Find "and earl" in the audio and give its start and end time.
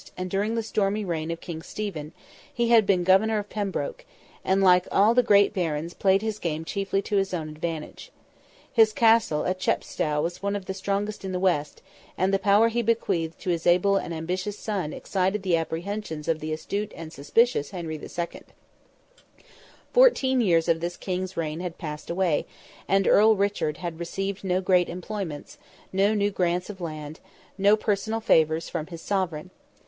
22.87-23.35